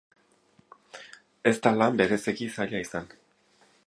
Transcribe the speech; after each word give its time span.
Ez 1.51 1.53
da 1.67 1.73
lan 1.81 1.99
bereziki 2.01 2.47
zaila 2.57 2.81
izan. 2.89 3.11